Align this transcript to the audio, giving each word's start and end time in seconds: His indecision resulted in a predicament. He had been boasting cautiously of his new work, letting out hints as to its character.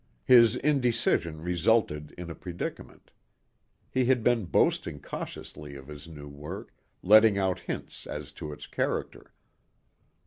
His 0.25 0.55
indecision 0.55 1.41
resulted 1.43 2.15
in 2.17 2.31
a 2.31 2.33
predicament. 2.33 3.11
He 3.91 4.05
had 4.05 4.23
been 4.23 4.45
boasting 4.45 4.99
cautiously 4.99 5.75
of 5.75 5.87
his 5.89 6.07
new 6.07 6.27
work, 6.27 6.73
letting 7.03 7.37
out 7.37 7.59
hints 7.59 8.07
as 8.07 8.31
to 8.31 8.51
its 8.51 8.65
character. 8.65 9.31